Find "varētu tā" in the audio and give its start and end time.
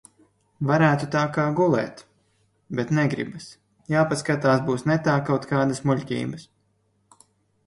0.69-1.21